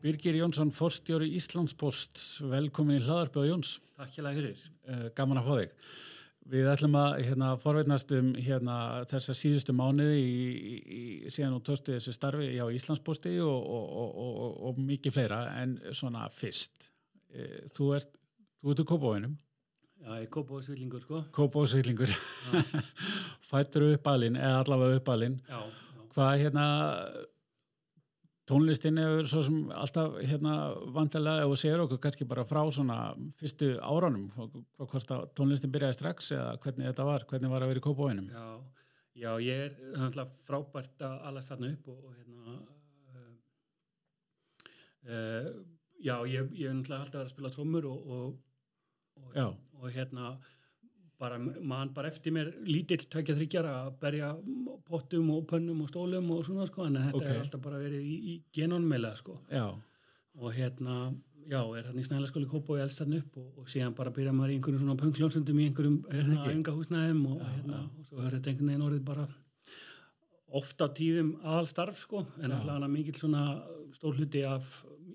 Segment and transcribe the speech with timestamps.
[0.00, 3.74] Birgir Jónsson, forstjóri Íslandspost, velkomin í hlaðarpi á Jóns.
[3.98, 4.62] Takk hjá það fyrir.
[4.88, 5.74] Uh, gaman að fá þig.
[6.50, 8.76] Við ætlum að hérna, forveitnast um hérna,
[9.10, 14.56] þessa síðustu mánuði í, í, síðan og törstu þessu starfi á Íslandsposti og, og, og,
[14.70, 16.88] og mikið fleira en svona fyrst.
[17.36, 18.16] Uh, þú ert,
[18.62, 19.36] þú ert úr Kópavóinum.
[20.00, 21.20] Já, ég er Kópavóðsvillingur sko.
[21.36, 22.16] Kópavóðsvillingur.
[23.50, 25.36] Fættur upp aðlinn, eða allavega upp aðlinn.
[25.44, 26.08] Já, já.
[26.16, 26.64] Hvað hérna
[28.50, 30.56] tónlistin er svo sem alltaf hérna
[30.94, 32.98] vantilega og segir okkur kannski bara frá svona
[33.40, 37.82] fyrstu áranum hvort að tónlistin byrjaði strax eða hvernig þetta var, hvernig var að vera
[37.82, 38.46] í kópáinum Já,
[39.22, 42.56] já, ég er alltaf frábært að alast þarna upp og, og hérna
[43.14, 43.32] uh,
[45.08, 45.50] uh,
[46.00, 48.40] já, ég, ég er alltaf alltaf að spila trómur og, og,
[49.30, 50.34] og, og hérna
[51.20, 54.30] bara mann bara eftir mér lítill tökja þryggjar að berja
[54.88, 57.34] pottum og pönnum og stólum og svona sko en þetta okay.
[57.34, 59.36] er alltaf bara verið í, í genónmeila sko.
[59.52, 59.66] Já.
[60.40, 60.96] og hérna
[61.50, 64.12] já, er hann í snælaskóli Kópa og ég elst hann upp og, og síðan bara
[64.14, 68.20] byrja maður í einhverjum svona pöngljónsundum í einhverjum hérna æfingahúsnæðum og, já, hérna, og svo
[68.20, 69.26] höfður þetta einhvern veginn orðið bara
[70.60, 73.44] ofta á tíðum aðalstarf sko en alltaf hann að mikil svona
[73.96, 74.70] stór hluti af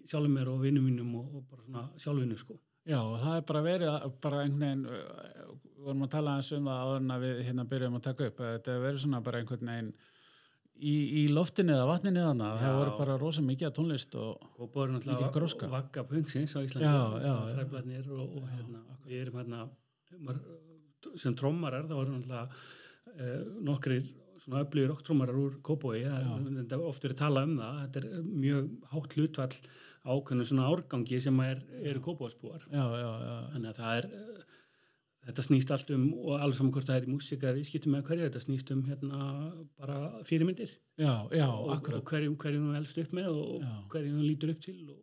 [0.05, 3.61] sjálfum mér og vinnum mínum og, og bara svona sjálfvinnu sko Já, það er bara
[3.65, 7.39] verið bara einhvern veginn við vorum að tala eins um það áður en að við
[7.47, 9.89] hérna byrjum að taka upp þetta verður svona bara einhvern veginn
[10.75, 14.77] í, í loftinu eða vatninu eða það voru bara rosa mikið að tónlist og, og
[14.95, 15.69] mikið gróska.
[15.69, 17.33] og vakka pungsins á Íslandi.
[17.55, 19.65] Fræflarnir og, og hérna, við erum hérna
[21.21, 22.45] sem trómarar það voru náttúrulega
[23.15, 23.99] eh, nokkri
[24.45, 29.17] svona öflugir okktrómarar úr Kópói ofta er að tala um það þetta er mjög hátt
[29.17, 29.51] hlutvall
[30.05, 34.09] ákveðinu svona árgangi sem er, eru Kópóaspúar þannig að það er
[35.25, 38.03] þetta snýst allt um og alveg saman hvort það er í músika við skiptum með
[38.09, 39.21] hverju, þetta snýst um hérna
[39.79, 39.97] bara
[40.27, 40.75] fyrirmyndir.
[41.01, 43.73] Já, já, og, og hverjum þú elst upp með og já.
[43.93, 45.01] hverjum þú lítur upp til og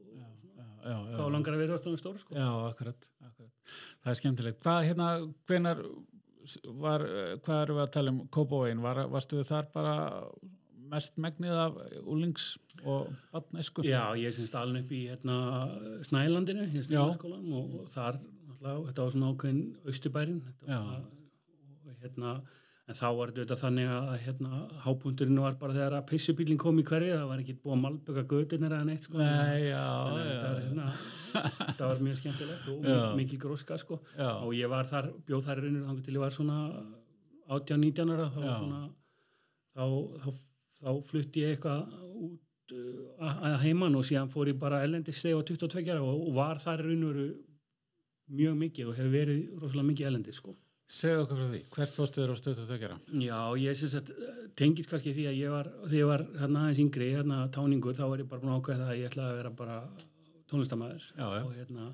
[0.82, 2.34] hvað langar að vera orðan stór sko.
[2.34, 3.74] Já, akkurat, akkurat.
[4.02, 5.10] Það er skemmtilegt, hvað hérna
[5.50, 5.82] hvenar
[6.82, 7.04] var,
[7.44, 8.20] hvað eru við að tala um?
[8.32, 9.94] Kópavóin, var, varstu þar bara
[10.92, 12.52] mest megnið af úlings
[12.84, 13.84] og vatnesku?
[13.86, 15.36] Já, ég syns alveg upp í hérna
[16.08, 22.34] Snælandinu, hérna Snælandsskólan og þar náttúrulega, þetta var svona ákveðin austubærin og hérna
[22.90, 26.84] en þá var þetta þannig að hérna hábúndurinn var bara þegar að pissubílinn kom í
[26.86, 29.84] hverju, það var ekki búið að malböka gödinir eða neitt sko Nei, já,
[30.16, 30.86] þetta, var, hérna,
[31.60, 32.98] þetta var mjög skemmtilegt og já.
[33.20, 34.30] mikil gróska sko já.
[34.32, 36.58] og ég var þar, bjóð þar rauninu þannig til ég var svona
[37.52, 38.82] 18-19 ára þá, svona,
[39.76, 39.84] þá,
[40.24, 40.28] þá,
[40.82, 41.94] þá flutti ég eitthvað
[42.26, 46.02] út uh, að heimann og síðan fór ég bara ellendist þegar ég var 22 ára
[46.02, 47.30] og var þar rauninu
[48.32, 50.58] mjög mikið og hefur verið rosalega mikið elendi sko.
[50.90, 52.96] Segð okkur frá því, hvert fórstu þér á stöðu þau gera?
[53.22, 54.10] Já, ég syns að
[54.58, 58.02] tengis kannski því að ég var, þegar ég var hérna aðeins yngri, hérna táningur, þá
[58.10, 59.76] var ég bara búin að ákveða það að ég ætlaði að vera bara
[60.52, 61.86] tónlistamæður og hérna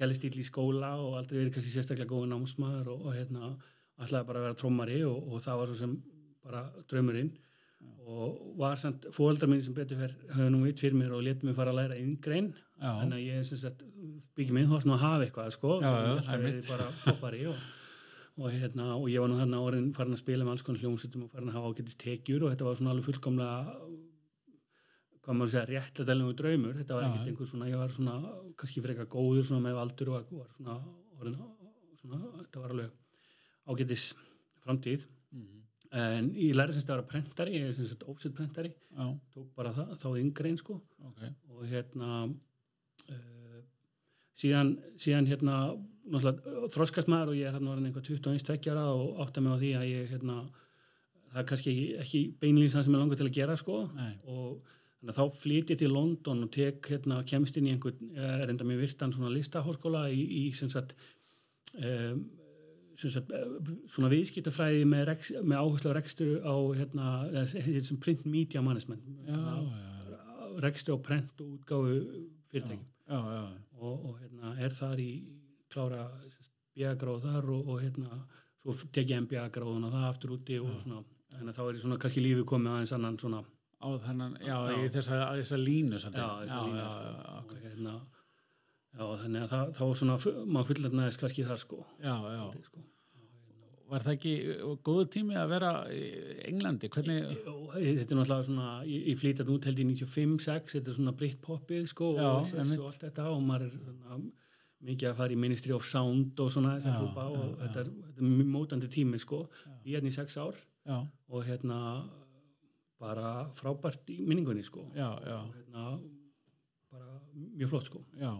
[0.00, 3.42] helist íll í skóla og aldrei verið kannski sérstaklega góð námsmaður og, og hérna
[4.02, 5.92] ætlaði bara að vera trómari og, og það var svo sem
[6.44, 7.32] bara draumurinn.
[8.04, 10.00] Og var samt fóldra mín sem betur
[10.34, 13.46] höfðu nú vitt fyrir mér og letið mér fara að læra yngrein þannig að ég
[13.48, 13.74] syns að
[14.36, 14.68] byggjum minn
[18.34, 20.82] og, og, hérna, og ég var nú þarna orðin farin að spila með alls konar
[20.82, 23.56] hljómsutum og farin að hafa ágætist tekjur og þetta var svona alveg fullkomlega
[25.24, 26.76] hvað maður segja réttlega draumur.
[26.78, 28.14] Þetta var ekkert einhver svona ég var svona
[28.60, 30.78] kannski fyrir eitthvað góður svona með valdur og var svona,
[31.18, 31.38] orðin,
[32.00, 32.90] svona þetta var alveg
[33.64, 34.06] ágætis
[34.64, 35.06] framtíð.
[35.34, 35.62] Mm -hmm.
[36.04, 38.74] en ég lærði semst að vera prentari ég er semst að ósett prentari.
[39.34, 40.80] Tók bara það, þá yngrein sko.
[41.08, 41.30] Okay.
[41.48, 42.10] og hérna
[43.08, 43.60] uh,
[44.34, 45.56] síðan, síðan hérna
[46.04, 49.88] þroskast maður og ég er hérna einhvað 21 tveggjara og átta mig á því að
[49.88, 50.38] ég hérna,
[51.32, 53.80] það er kannski ekki, beinlýnsan sem ég langar til að gera sko.
[53.96, 54.14] Nei.
[54.28, 54.60] og
[55.00, 58.52] þannig að þá flyt ég til London og tek hérna kemst inn í einhvern, er
[58.52, 60.96] enda mér virtan svona listahórskóla í, í sem sagt
[61.80, 62.24] um,
[62.94, 63.32] Sagt,
[63.90, 65.08] svona viðskiptafræði með,
[65.42, 67.06] með áherslu á rekstur á hérna,
[67.98, 69.02] print media management
[70.62, 71.96] rekstur á prent og útgáfu
[72.52, 72.84] fyrirtækjum.
[73.80, 75.10] Og, og hérna, er þar í
[75.74, 76.06] klára
[76.74, 78.22] bjagráð þar og, og hérna,
[78.62, 81.02] svo tek ég einn bjagráðun og það aftur úti og svona,
[81.34, 83.42] þannig að þá er svona kannski lífið komið aðeins annan svona
[83.84, 84.80] á þennan, já, já.
[84.96, 86.24] þess að línu svolítið.
[86.24, 87.44] já, þess að línu sko.
[87.44, 87.94] og hérna
[88.94, 92.88] já, þannig að það, þá svona, maður fullar næðist kannski þar sko já, já sko.
[93.84, 94.30] Var það ekki
[94.82, 95.98] góðu tími að vera í
[96.48, 96.88] Englandi?
[96.90, 97.26] Hvernig...
[97.34, 101.84] Þetta er náttúrulega svona, ég, ég flýtat út held í 95-6, þetta er svona Britpopið
[101.92, 104.18] sko Já, og og allt þetta og maður er svona,
[104.84, 107.92] mikið að fara í Ministry of Sound og svona þessar hlúpa og já, þetta, er,
[108.08, 109.44] þetta er mótandi tími sko,
[109.84, 110.98] ég er hérna í 6 ár já.
[111.28, 111.78] og hérna
[113.00, 114.86] bara frábært í minningunni sko.
[114.92, 115.88] Og hérna
[116.94, 118.04] bara mjög flott sko.
[118.20, 118.32] Já,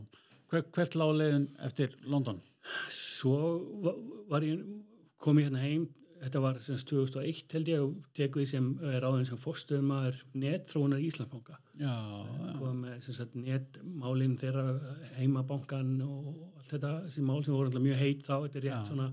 [0.53, 2.37] Hver, hvert lág leiðin eftir London?
[2.93, 3.37] Svo
[4.31, 4.61] var ég
[5.25, 5.87] komið hérna heim
[6.25, 11.03] þetta var semst 2001 held ég og tek við sem ráðin sem fórstöðum maður netþróunar
[11.03, 11.59] í Íslandsbanka
[12.59, 14.67] komið með semst netmálinn þeirra
[15.19, 18.87] heimabankan og allt þetta sem mál sem voru mjög heit þá þetta er rétt Já.
[18.91, 19.11] svona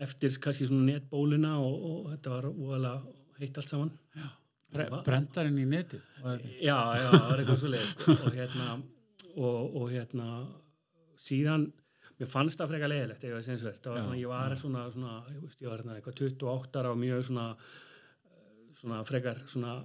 [0.00, 3.90] eftir kannski svona netbóluna og, og þetta var óalega heitt allt saman.
[4.70, 5.98] Bre Brendarinn í neti
[6.62, 8.14] Já, já, það var eitthvað svo leið sko.
[8.14, 8.66] og hérna
[9.34, 10.26] og, og hérna
[11.18, 11.64] síðan
[12.20, 14.82] mér fannst það freka leiðilegt ef ég var sinnsverð það var svona, ég var svona,
[14.92, 17.46] svona ég, veist, ég var hérna eitthvað 28 ára og mjög svona
[18.80, 19.76] svona frekar svona,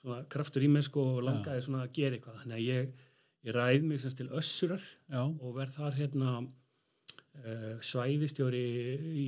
[0.00, 2.40] svona kraftur í mig sko og langaði svona að gera eitthvað.
[2.42, 3.04] Þannig að ég,
[3.46, 5.22] ég ræði mig semst til össurar já.
[5.22, 8.64] og verð þar hérna uh, svæðistjóri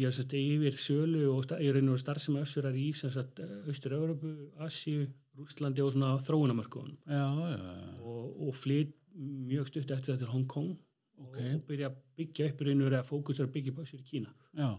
[0.01, 4.35] ég hef sett yfir sölu og ég er einhverjum starf sem össurar í Östur-Európu,
[4.67, 10.75] Asju Rústlandi og svona þróunamörkun og, og flytt mjög stutt eftir þetta til Hong Kong
[11.27, 11.55] okay.
[11.55, 14.71] og byrja að byggja upp reynur að fókusar að byggja básir í Kína Já.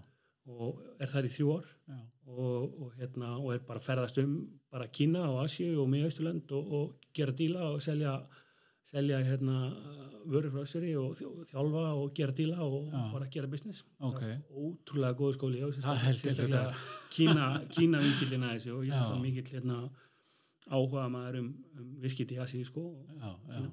[0.51, 1.69] og er þar í þrjú ár
[2.31, 4.35] og, og, hérna, og er bara að ferðast um
[4.71, 8.15] bara Kína og Asju og með Ísland og, og gera díla og selja
[8.83, 9.69] selja hérna
[10.25, 13.01] vörur frá Össuri og þjálfa og gera díla og Já.
[13.13, 14.37] bara gera business okay.
[14.49, 15.61] ótrúlega góð skóli
[17.13, 19.83] Kína, Kína vingilina þessu og ég er alltaf mikill hérna,
[20.69, 23.71] áhuga maður um, um viskiti í Asju sko og,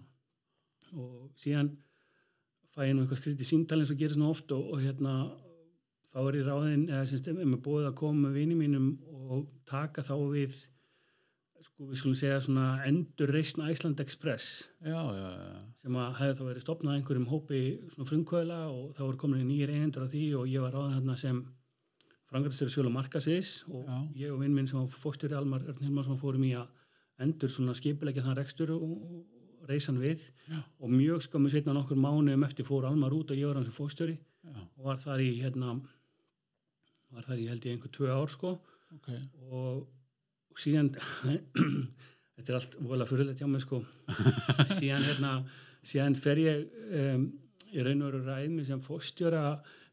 [0.92, 1.72] og síðan
[2.78, 5.18] fæ ég nú eitthvað skriðt í símtali eins og gerist nú oft og, og hérna
[6.12, 8.90] þá er ég ráðin, eða semst, ef maður búið að koma með vini mínum
[9.28, 10.60] og taka þá við
[11.58, 15.60] sko við skulum segja svona endur reysna Æsland Express já, já, já.
[15.80, 19.48] sem að hefði þá verið stopnað einhverjum hópi svona frumkvöla og þá voru komin í
[19.48, 21.40] nýjir eigendur af því og ég var ráðin hérna sem
[22.30, 26.54] frangatistur sjölu markasins og ég og vinn minn sem fórstur Almar Örn Hilmarsson fórum í
[26.60, 26.70] að
[27.26, 28.86] endur svona skipilegja þann rekstur og,
[29.68, 30.58] reysan við Já.
[30.80, 33.76] og mjög skömmu setna nokkur mánuðum eftir fór Almar út og ég var hans sem
[33.76, 34.16] fóstjóri
[34.48, 35.76] og var þar í hérna
[37.14, 38.54] var þar í held ég einhver tvö ár sko
[38.96, 39.20] okay.
[39.48, 39.86] og,
[40.58, 40.88] síðan
[42.34, 43.82] þetta er allt volað fyrirlegt hjá mig sko
[44.78, 45.34] síðan hérna
[45.86, 46.64] síðan fer ég
[47.02, 47.28] um,
[47.70, 49.44] í raun og veru ræðmi sem fóstjóra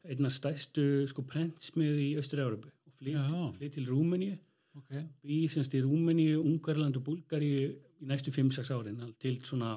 [0.06, 2.72] einna stæstu sko prentsmið í Östur-Európu
[3.30, 4.33] og flytt til Rúmeníu
[4.80, 5.06] okay.
[5.22, 7.51] í semst í Rúmeníu, Ungarland og Búlgari
[8.02, 9.76] í næstu 5-6 árin til svona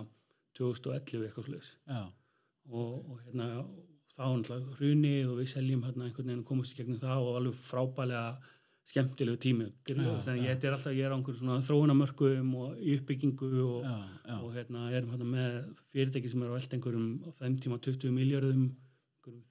[0.59, 3.49] 2011 eitthvað sluðis og, og hérna
[4.19, 7.61] þá náttúrulega hrunið og við seljum hérna einhvern veginn komast í gegnum það og alveg
[7.63, 8.55] frábælega
[8.89, 9.67] skemmtilegu tími.
[9.85, 14.37] Þannig ég er alltaf, ég er á einhverjum svona þróunamörkum og uppbyggingu og, já, já.
[14.39, 15.59] og hérna erum hérna með
[15.93, 18.71] fyrirtæki sem eru á eld einhverjum á þeim tíma 20 miljardum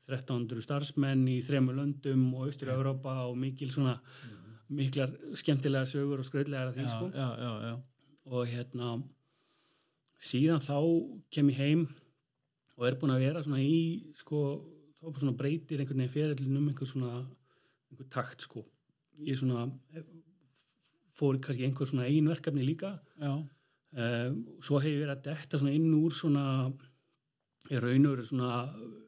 [0.10, 4.56] 1300 starfsmenn í þremur löndum og austur-Európa og mikil svona mm.
[4.80, 7.12] miklar skemmtilega sögur og skröðlegar að því sko.
[7.14, 7.97] já, já, já
[8.28, 8.98] og hérna
[10.18, 10.78] síðan þá
[11.34, 11.84] kem ég heim
[12.78, 14.42] og er búin að vera svona í sko,
[15.00, 17.14] þá svona breytir einhvern veginn ferðilin um einhver svona
[17.90, 18.66] einhver takt sko.
[19.26, 19.66] Ég svona
[21.18, 22.98] fór kannski einhver svona einverkefni líka.
[23.18, 26.44] Uh, svo hefur ég verið að detta svona inn úr svona
[27.72, 28.52] ég raun og verið svona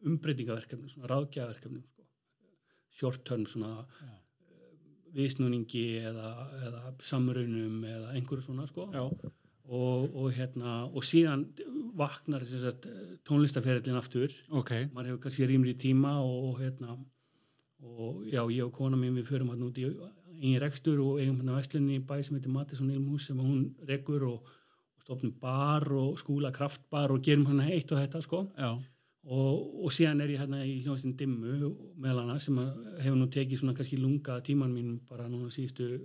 [0.08, 2.08] umbreytingaverkefni svona ráðgjaverkefni sko.
[2.90, 4.19] short term svona Já
[5.16, 6.32] viðsnúningi eða,
[6.68, 8.90] eða samrunum eða einhverju svona sko.
[9.70, 11.46] Og, og hérna og síðan
[11.98, 12.46] vaknar
[13.28, 14.34] tónlistaferðilinn aftur.
[14.62, 14.88] Okay.
[14.96, 16.96] maður hefur kannski rýmri tíma og, og hérna
[17.80, 19.86] og já, ég og kona mín við förum hérna út í
[20.40, 24.26] einn rekstur og eigum hérna vestlunni í bæ sem heitir Mattisson Ilmús sem hún rekur
[24.28, 24.50] og,
[24.98, 28.48] og stofnum bar og skúla kraftbar og gerum hérna eitt og þetta sko.
[28.58, 28.74] Já
[29.30, 32.58] og, og síðan er ég hérna í hljóðastinn Dimmu meðal hana sem
[33.00, 36.00] hefur nú tekið svona kannski lunga tíman mín bara núna síðustu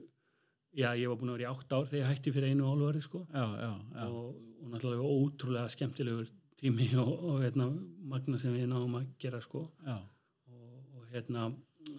[0.75, 3.03] já ég var búin að vera í átt ár þegar ég hætti fyrir einu álvari
[3.05, 3.23] sko.
[3.31, 4.09] Já, já, já.
[4.09, 7.69] Og, og náttúrulega ótrúlega skemmtilegur tími og, og hérna
[8.11, 9.69] magna sem við náum að gera sko.
[9.87, 11.49] Og hérna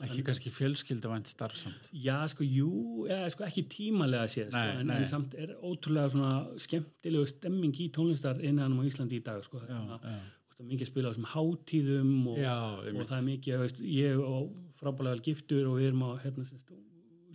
[0.02, 1.92] ekki en, kannski fjölskyldavænt starfsamt?
[1.94, 2.70] Já sko jú,
[3.08, 7.92] eða sko ekki tímalega séð sko, en, en samt er ótrúlega svona skemmtilegu stemming í
[7.96, 10.18] tónlistar innan á Íslandi í dag sko já, svona,
[10.56, 14.52] já mikið spila á þessum hátíðum og, Já, og það er mikið veist, ég og
[14.80, 16.46] frábælega vel giftur og við erum á hérna,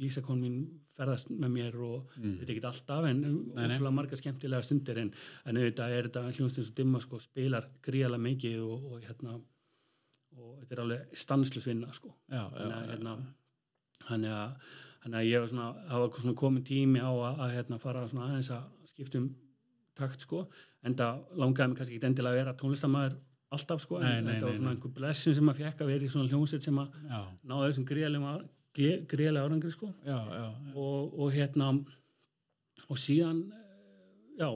[0.01, 0.61] Lísakon mín
[0.97, 2.37] ferðast með mér og mm.
[2.41, 5.11] þetta er ekki alltaf en útrúlega marga skemmtilega stundir en,
[5.45, 9.37] en auðvitað er þetta hljóðstins og dimma sko, spilar gríðarlega mikið og, og hérna
[10.41, 12.15] og þetta er alveg stanslusvinna sko.
[12.31, 13.17] Hérna,
[14.07, 17.55] þannig að þannig að ég var svona, það var svona komin tími á að, að
[17.57, 19.31] hérna fara svona aðeins að skiptum
[20.01, 20.45] takt sko.
[20.87, 23.19] En það langaði mig kannski ekki endilega að vera tónlistamæður
[23.51, 26.11] alltaf sko nei, en þetta var svona einhver blessun sem maður fekk að vera í
[26.13, 26.99] svona hljómsett sem að
[27.51, 29.89] náðu þessum greiðlega árangri sko.
[30.07, 30.45] Já, já,
[30.79, 31.73] og, og hérna
[32.91, 33.41] og síðan
[34.39, 34.49] já,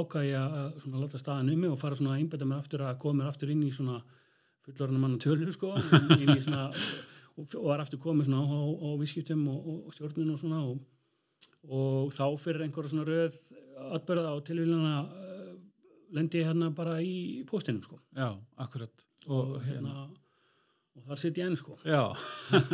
[0.00, 2.98] ákvæði að svona láta staðan um mig og fara svona að einbeta mér aftur að
[3.02, 4.00] koma mér aftur inn í svona
[4.66, 5.74] fullorðan manna tölur sko
[6.18, 10.34] inn í svona og, var aftur komið svona á, á, á visskiptum og, og stjórnun
[10.34, 10.80] og svona og,
[11.68, 13.38] og þá fyrir einhverja svona röð
[13.98, 15.52] atbyrða á tilvíluna uh,
[16.16, 18.00] lendi ég hérna bara í postinum sko.
[18.16, 19.06] Já, akkurat.
[19.28, 20.08] Og hérna
[20.98, 21.78] og þar sitt ég enn sko.
[21.86, 22.10] Já,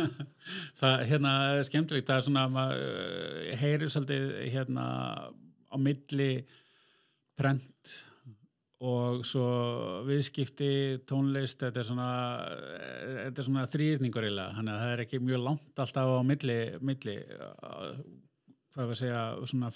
[0.79, 2.09] það hérna er skemmtilegt.
[2.09, 4.85] Það er svona, maður uh, heyrir svolítið hérna
[5.69, 6.31] á milli
[7.35, 7.95] prent
[8.85, 9.45] og svo
[10.05, 12.09] viðskipti tónlist, þetta er svona
[13.23, 17.15] þetta er svona þrýrningur þannig að það er ekki mjög langt alltaf á milli, milli
[18.75, 19.71] hvað við segja svona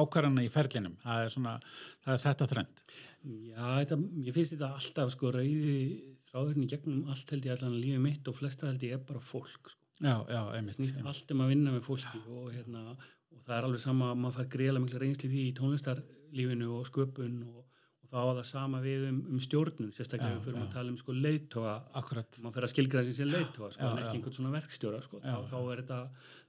[0.00, 0.96] ákvarðana í ferlinum.
[1.04, 1.58] Það er svona,
[2.04, 2.84] það er þetta þrend
[3.24, 3.96] Já, þetta,
[4.26, 5.76] ég finnst þetta alltaf sko rauði
[6.28, 9.22] þráðurinn í gegnum allt held ég allan lífið mitt og flestra held ég er bara
[9.24, 9.72] fólk sko.
[10.02, 13.80] Já, já, einmitt allt um að vinna með fólki og hérna og það er alveg
[13.80, 17.62] sama að maður fær greiðlega miklu reynsli því í tónlistarlífinu og sköpun og
[18.14, 21.74] þá á það sama við um, um stjórnun, sérstaklega fyrir að tala um sko leiðtoga,
[21.96, 25.38] maður fer að skilgra þessi sem leiðtoga, sko, en ekki einhvern svona verkstjóra sko, þá,
[25.50, 26.00] þá er þetta,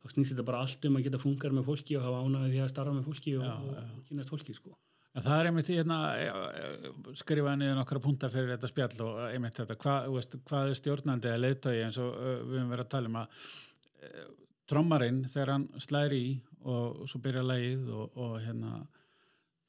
[0.03, 2.62] þá snýst þetta bara allt um að geta fungar með fólki og hafa ánægði því
[2.62, 4.77] að starfa með fólki og, og, og kynast fólki sko.
[5.15, 5.98] En það er einmitt hérna,
[7.15, 11.31] skrifaði niður nokkara punta fyrir þetta spjall og einmitt þetta, hvað, veist, hvað er stjórnandi
[11.31, 13.45] eða leiðtögi eins og við höfum verið að tala um að
[14.03, 14.25] e,
[14.67, 16.34] trommarinn þegar hann slæri í
[16.65, 18.81] og, og svo byrja og, og hérna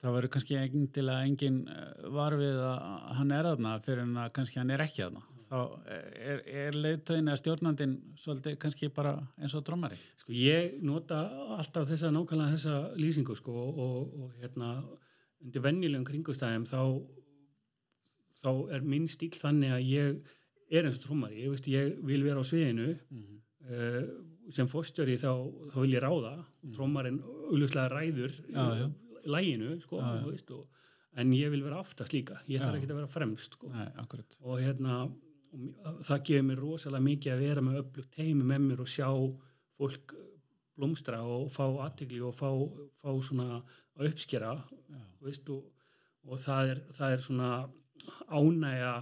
[0.00, 1.62] það verður kannski engin til að engin
[2.16, 2.78] varfið að
[3.18, 5.58] hann er aðna fyrir en að kannski hann er ekki aðna þá
[5.94, 11.22] er, er leiðtögin eða stjórnandin svolítið kannski bara eins og trommari Sko ég nota
[11.56, 14.72] alltaf þessa nákvæmlega þessa lýsingu sko og, og hérna
[15.44, 16.80] undir vennilegum kringustæðum þá,
[18.42, 20.34] þá er minn stíl þannig að ég
[20.66, 23.42] er eins og trómari, ég, ég vil vera á sviðinu mm -hmm.
[23.70, 25.32] uh, sem fórstjóri þá,
[25.72, 26.74] þá vil ég ráða mm -hmm.
[26.74, 28.86] trómarinn auðvitað ræður já, já.
[29.26, 30.66] Læginu sko, og,
[31.16, 32.40] en ég vil vera aftast líka.
[32.50, 33.70] Ég þarf ekki að vera fremst sko.
[33.72, 33.88] Nei,
[34.42, 35.06] og hérna
[35.56, 39.08] og það gefur mér rosalega mikið að vera með upplugt heimi með mér og sjá
[39.78, 40.14] fólk
[40.76, 42.50] blómstra og fá aðtegli og fá,
[43.00, 43.60] fá svona
[43.96, 44.52] að uppskjera
[45.24, 45.64] veist, og,
[46.28, 47.50] og það, er, það er svona
[48.28, 48.92] ánægja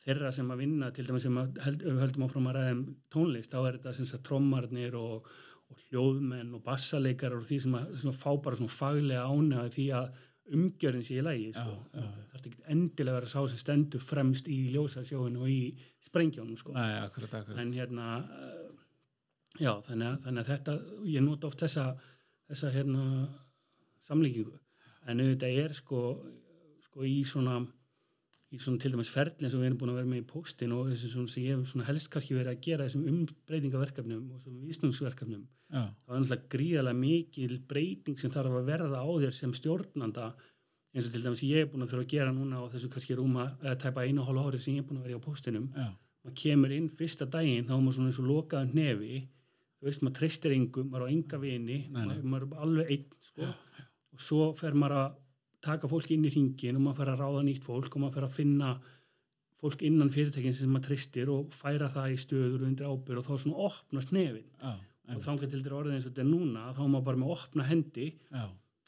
[0.00, 3.52] þeirra sem að vinna til dæmis sem held, við höldum áfram að ræða um tónlist
[3.52, 5.28] þá er þetta sem sagt trommarnir og,
[5.70, 9.74] og hljóðmenn og bassaleikar og því sem að, sem að fá bara svona faglega ánægja
[9.76, 10.10] því að
[10.50, 11.74] umgjörðin sé í lægi sko.
[11.92, 15.60] það er ekki endilega að vera sá sem stendur fremst í ljósasjóinu og í
[16.02, 16.74] sprengjónum sko.
[16.74, 17.60] Nei, akkurat, akkurat.
[17.62, 18.08] en hérna
[19.60, 20.76] já, þannig að, þannig að þetta
[21.12, 21.86] ég nota oft þessa,
[22.50, 23.04] þessa hérna
[24.02, 24.56] samlíkingu
[25.10, 26.00] en auðvitað er sko,
[26.86, 27.60] sko í svona
[28.50, 30.72] í svona til dæmis ferli eins og við erum búin að vera með í postin
[30.74, 34.62] og þess að ég hef svona helst kannski verið að gera þessum umbreytingaverkefnum og svona
[34.66, 35.82] vísnungsverkefnum Já.
[35.86, 40.32] það er náttúrulega gríðarlega mikil breyting sem þarf að verða á þér sem stjórnanda
[40.90, 43.18] eins og til dæmis ég hef búin að þurfa að gera núna og þessu kannski
[43.20, 45.26] rúma eða tæpa einu og hálf árið sem ég hef búin að vera í á
[45.28, 45.86] postinum Já.
[46.24, 49.20] maður kemur inn fyrsta daginn þá er maður svona eins og lokaðan nefi
[49.78, 52.26] þú veist maður treystir engum, maður á enga vini maður,
[54.74, 54.96] maður
[55.60, 58.14] og taka fólk inn í hringin og maður fer að ráða nýtt fólk og maður
[58.16, 58.70] fer að finna
[59.60, 63.34] fólk innan fyrirtækinn sem maður tristir og færa það í stöður undir ábyrg og þá
[63.44, 64.72] svona opnast nefin Já,
[65.12, 67.34] og þá getur þetta orðið eins og þetta er núna þá er maður bara með
[67.36, 68.44] opna hendi Já.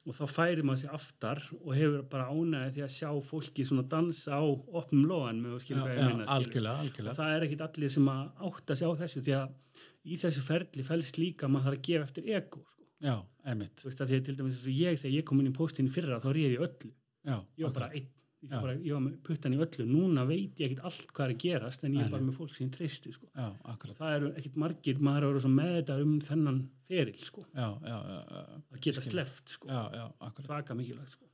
[0.09, 3.85] og þá færir maður sér aftar og hefur bara ánæðið því að sjá fólki svona
[3.93, 7.11] dansa á opnum loðan með að skilja hvað ég algjörlega.
[7.13, 9.59] og það er ekkit allir sem að átta sig á þessu því að
[10.03, 12.82] í þessu ferli fælst líka maður þarf að gefa eftir ego sko.
[13.03, 13.15] Já,
[13.51, 13.77] emitt.
[13.81, 16.21] Þú veist að því að til dæmis ég þegar ég kom inn í postin fyrra
[16.23, 16.91] þá reyði ég öllu.
[17.27, 18.11] Já, ég var bara einn,
[18.43, 19.87] ég var, bara, ég var með puttan í öllu.
[19.89, 22.71] Núna veit ég ekkert allt hvað er gerast en ég er bara með fólk sem
[22.75, 23.27] treysti sko.
[23.35, 23.99] Já, akkurat.
[23.99, 27.45] Það eru ekkert margir, maður eru með þetta um þennan feril sko.
[27.51, 28.63] Já, já, já.
[28.77, 29.71] Að geta sleft sko.
[29.71, 30.49] Já, já, akkurat.
[30.51, 31.29] Svaka mikilvægt sko.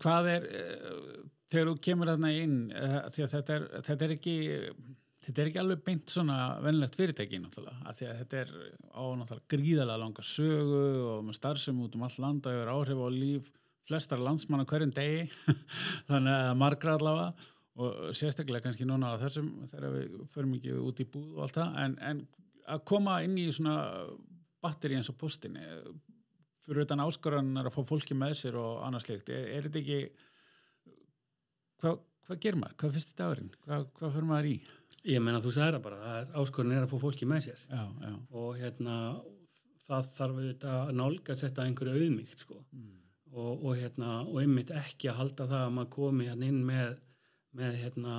[0.00, 4.12] Hvað er, uh, þegar þú kemur þarna inn, uh, því að þetta er, þetta er
[4.14, 4.34] ekki
[5.24, 8.52] þetta er ekki alveg beint svona vennlegt fyrirtæki náttúrulega, af því að þetta er
[8.96, 13.02] á náttúrulega gríðalega langa sögu og með starfsum út um all land og hefur áhrif
[13.04, 13.50] á líf
[13.90, 15.26] flestar landsmanna hverjum degi
[16.10, 17.48] þannig að margra allavega
[17.80, 21.58] og sérstaklega kannski núna á þessum þegar við förum ekki út í búð og allt
[21.60, 22.24] það en, en
[22.70, 23.76] að koma inn í svona
[24.60, 25.62] batteri eins og postinni
[26.64, 30.00] fyrir utan áskoranar að fá fólki með sér og annars slikt, er, er þetta ekki
[31.80, 32.76] hvað, hvað ger maður?
[32.82, 33.54] Hvað finnst þetta árin?
[33.64, 34.56] Hvað, hvað fyrir maður í?
[35.08, 38.14] Ég menna þú sagði það bara, áskorun er að fá fólki með sér já, já.
[38.36, 38.96] og hérna
[39.86, 42.90] það þarf auðvitað að nálga að setja einhverju auðmygt sko mm.
[43.32, 46.92] og, og hérna og einmitt ekki að halda það að maður komi hérna inn með,
[47.56, 48.18] með hérna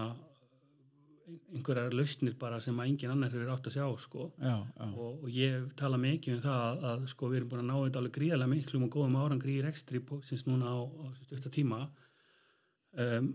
[1.53, 4.89] einhverjar lausnir bara sem að engin annar hefur átt að sjá sko já, já.
[4.89, 7.77] Og, og ég tala mikið um það að, að sko við erum búin að ná
[7.77, 11.85] þetta alveg gríðarlega miklum og góðum árangri í rekstri sinns núna á, á stjórsta tíma
[12.97, 13.31] um,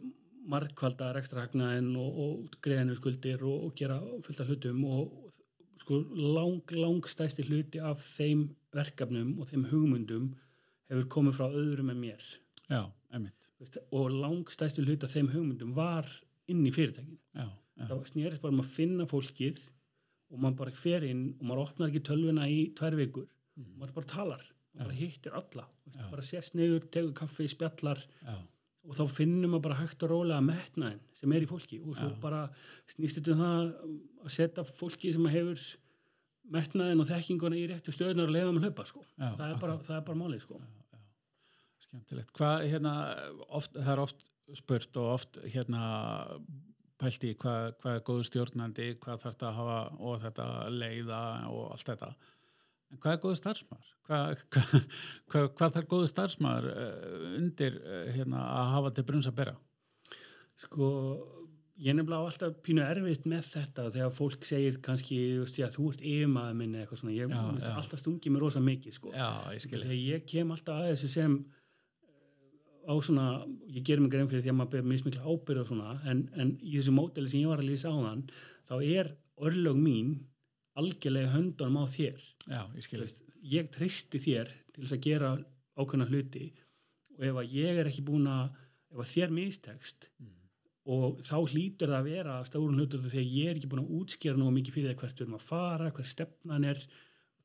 [0.46, 5.14] markvaldar ekstra hagnaðin og, og greiðinu skuldir og, og gera fullt af hlutum og
[5.82, 10.30] sko lang, lang stæsti hluti af þeim verkefnum og þeim hugmyndum
[10.90, 12.24] hefur komið frá öðrum en mér.
[12.70, 12.82] Já,
[13.14, 13.52] emitt
[13.90, 16.08] og lang stæsti hluti af þeim hugmyndum var
[16.50, 17.18] inn í fyrirtækinu.
[17.36, 19.60] Já þá snýrist bara um að finna fólkið
[20.32, 23.26] og maður bara fer inn og maður opnar ekki tölvuna í tvær vikur.
[23.56, 23.72] Mm.
[23.80, 24.42] maður bara talar
[24.76, 28.02] og bara hittir alla veist, bara sést niður, tegur kaffi, spjallar.
[28.20, 28.34] Já.
[28.86, 32.12] Og þá finnum maður bara hægt og rólega metnaðin sem er í fólki og svo
[32.12, 32.20] Já.
[32.22, 32.42] bara
[32.92, 33.72] snýst þetta um það
[34.26, 35.64] að setja fólki sem hefur
[36.54, 39.02] metnaðin og þekkinguna í réttu stöðunar og lefa með hlaupa sko.
[39.18, 40.60] það, er bara, það er bara málið sko.
[41.86, 42.32] Skemmtilegt.
[42.36, 42.94] Hvað, hérna,
[43.58, 45.82] oft, það er oft spurt og oft hérna
[47.00, 49.78] pælt í hvað, hvað er góður stjórnandi, hvað þarf þetta að hafa
[50.08, 52.12] og þetta leiða og allt þetta.
[52.92, 53.94] En hvað er góður starfsmæður?
[54.06, 54.74] Hvað, hvað,
[55.32, 59.56] hvað, hvað þarf góður starfsmæður uh, undir uh, hérna, að hafa til brunns að bera?
[60.62, 60.90] Sko,
[61.82, 65.18] ég nefnilega á alltaf pínu erfitt með þetta þegar fólk segir kannski,
[65.58, 67.74] já, þú ert yfirmaður minni eitthvað svona, ég já, já.
[67.74, 69.12] alltaf stungi mér rosa mikið, sko.
[69.12, 69.90] Já, ég skilji.
[69.90, 71.36] Þegar ég kem alltaf að þessu sem
[72.86, 73.26] á svona,
[73.66, 76.54] ég ger mig grein fyrir því að maður ber mismikla ábyrð og svona en, en
[76.62, 78.22] í þessu móteli sem ég var að lýsa á þann
[78.70, 79.10] þá er
[79.42, 80.12] örlög mín
[80.80, 85.32] algjörlega höndunum á þér Já, ég, Veist, ég tristi þér til þess að gera
[85.76, 86.46] ákveðna hluti
[87.16, 88.50] og ef að ég er ekki búin að
[88.92, 90.34] ef að þér mistekst mm.
[90.96, 94.40] og þá hlýtur það að vera stórun hlutur þegar ég er ekki búin að útskjera
[94.40, 96.84] nú mikið fyrir það hvert við erum að fara, hver stefnan er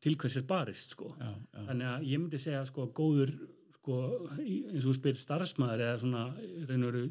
[0.02, 1.16] til hvers er barist sko.
[1.20, 1.66] já, já.
[1.70, 3.34] þannig að ég myndi segja sko góður
[3.82, 3.98] sko,
[4.42, 6.24] eins og spyr starfsmæður eða svona
[6.70, 7.02] reynur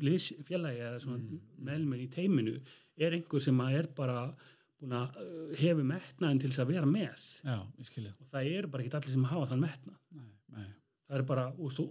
[0.46, 1.42] félagi eða svona mm.
[1.66, 2.56] meðlumir í teiminu
[3.00, 4.24] er einhver sem er bara
[4.80, 8.84] búin að uh, hefi metnaðin til þess að vera með Já, og það eru bara
[8.84, 10.68] ekki allir sem hafa þann metna nei, nei.
[11.06, 11.86] það er bara og svo,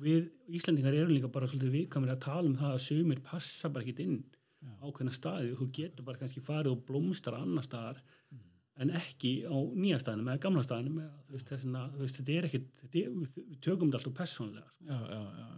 [0.00, 3.86] við Íslandingar eru líka bara svolítið viðkamir að tala um það að sömur passa bara
[3.86, 4.22] ekki inn
[4.60, 4.72] Já.
[4.84, 8.50] ákveðna staði og þú getur bara kannski farið og blómstar annar staðar mm
[8.80, 12.46] en ekki á nýja staðinum eða gamla staðinum eða, veist, þessina, þú veist, þetta er
[12.48, 14.86] ekkit við tökum þetta alltaf personlega sko.
[14.88, 15.50] Já, já, já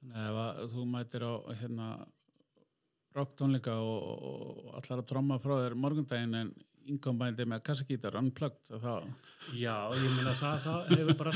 [0.00, 1.88] Þannig að þú mætir á hérna
[3.16, 6.52] rocktónleika og, og allar að tromma frá þér morgundaginn en
[6.90, 9.06] inkombændi með kassakítar unplugged það...
[9.58, 11.32] Já, ég meina það, það hefur bara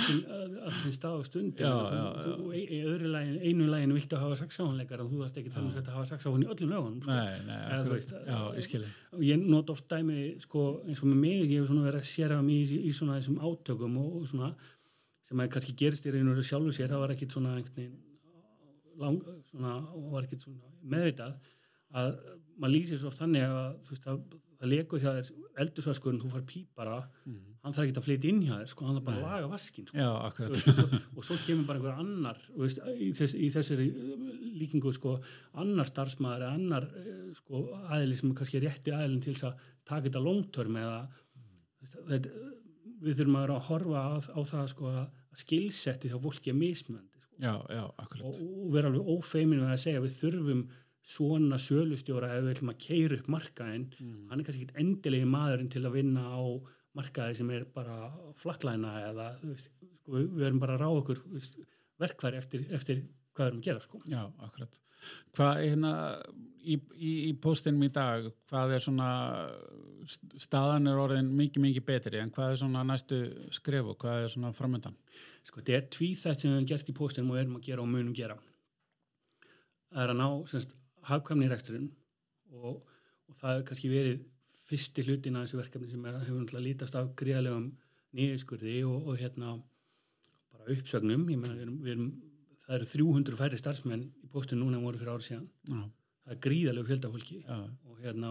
[0.95, 1.61] stað og stund.
[1.61, 6.07] Í, öðru lægin, einu lægin viltu hafa saxáhanleikar og þú þarfst ekki þannig að hafa
[6.11, 7.19] saxáhan í öllum lögunum sko.
[7.19, 11.11] Nei, nei, Eða, veist, já, ég skilji og ég not oft dæmi, sko, eins og
[11.13, 14.21] með mig ég hef svona verið að séra mig í, í svona þessum átökum og,
[14.21, 14.53] og svona
[15.25, 17.55] sem að kannski gerist í reynur sjálfu sér það var ekkit svona,
[19.01, 19.21] lang,
[19.53, 19.77] svona
[20.13, 21.37] var ekkit svona meðvitað
[21.95, 22.17] að
[22.59, 24.21] maður lýsir svo þannig að þú veist að
[24.65, 25.31] það lekur hjá þér
[25.65, 27.41] eldursvaskurinn, þú far pípara mm.
[27.65, 29.89] hann þarf ekki að flytja inn hjá þér sko, hann þarf bara að laga vaskin
[29.89, 29.99] sko.
[29.99, 34.27] Já, veist, og, og svo kemur bara einhver annar veist, í, þess, í þessari uh,
[34.63, 35.17] líkingu sko,
[35.63, 40.07] annar starfsmæður annar uh, sko, aðli sem kannski er rétti aðlinn til þess að taka
[40.09, 41.51] þetta longtörm eða mm.
[42.13, 42.47] þetta,
[43.05, 46.59] við þurfum að vera að horfa á, á það sko, að skilsetti þá fólki er
[46.59, 47.37] mismöndi sko.
[47.43, 47.85] já, já,
[48.23, 50.65] og, og vera alveg ófeiminu að segja við þurfum
[51.05, 54.23] svona sölustjóra ef við ætlum að keira upp markaðin mm.
[54.31, 56.41] hann er kannski ekki endilegi maðurinn til að vinna á
[56.97, 58.09] markaði sem er bara
[58.41, 61.21] flatlæna eða veist, sko, við verðum bara að ráða okkur
[62.01, 64.01] verkværi eftir, eftir hvað við erum að gera sko.
[64.11, 64.81] Já, akkurat.
[65.35, 65.93] Hvað er hérna
[66.63, 69.09] í, í, í postinum í dag, hvað er svona
[70.41, 73.21] staðan er orðin mikið mikið betri en hvað er svona næstu
[73.55, 74.97] skref og hvað er svona framöndan?
[75.43, 77.91] Sko, þetta er tvíþætt sem við hefum gert í postinum og erum að gera og
[77.91, 78.39] munum gera.
[79.91, 80.79] Það er að ná, semst,
[81.11, 81.89] hagkvæmni í reksturinn
[82.55, 82.83] og,
[83.29, 84.23] og það hefur kannski verið
[84.65, 87.71] fyrsti hlutin að þessu verkefni sem er, hefur náttúrulega lítast af gríðalegum
[88.15, 89.57] nýðiskurði og, og hérna
[90.55, 92.09] bara uppsögnum, ég menna við erum, við erum
[92.65, 95.49] það eru 300 færi starfsmenn í postu núna voru fyrir árið síðan.
[95.69, 95.83] Já.
[96.25, 98.31] það er gríðalegu fjöldafólki og hérna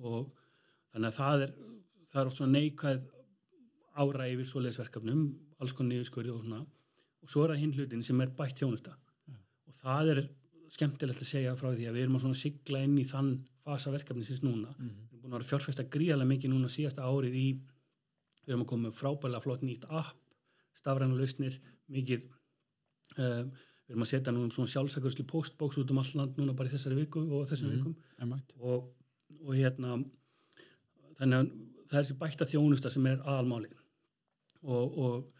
[0.00, 0.30] og
[0.92, 1.52] þannig að það er
[2.12, 3.04] það er oft svona neikvæð
[4.02, 5.24] ára yfir svoleiðsverkefnum,
[5.60, 6.62] alls konar nýðiskurði og svona.
[7.22, 8.94] Og svo er það hinn hlutin sem er bætt þjónusta.
[9.68, 10.20] Og það er
[10.72, 13.32] skemmtilegt að segja frá því að við erum að sigla inn í þann
[13.62, 14.72] fasa verkefni síns núna.
[14.72, 15.08] Mm -hmm.
[15.10, 17.48] Við erum búin að vera fjárfesta gríðarlega mikið núna síðasta árið í
[18.42, 20.16] við erum að koma frábæðilega flott nýtt app,
[20.74, 21.58] stafræn og lausnir
[21.92, 22.24] mikið
[23.18, 23.44] uh,
[23.86, 26.70] við erum að setja nú um svona sjálfsakarslu postbóks út um all land núna bara
[26.70, 28.32] í þessari viku og þessari mm -hmm.
[28.32, 28.88] vikum og,
[29.44, 30.02] og hérna
[31.18, 31.52] þannig að
[31.88, 33.70] það er þessi bætta þjónusta sem er aðalmáli
[34.62, 35.32] og, og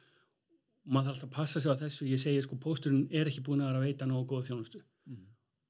[0.85, 3.63] maður þarf alltaf að passa sig á þessu ég segi sko, pósturinn er ekki búin
[3.63, 4.83] að vera að veita nógu góð þjónustu